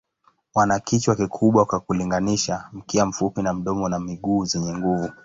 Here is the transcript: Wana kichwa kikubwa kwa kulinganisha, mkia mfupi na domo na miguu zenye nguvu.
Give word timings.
Wana 0.55 0.79
kichwa 0.79 1.15
kikubwa 1.15 1.65
kwa 1.65 1.79
kulinganisha, 1.79 2.65
mkia 2.73 3.05
mfupi 3.05 3.41
na 3.41 3.53
domo 3.53 3.89
na 3.89 3.99
miguu 3.99 4.45
zenye 4.45 4.73
nguvu. 4.77 5.11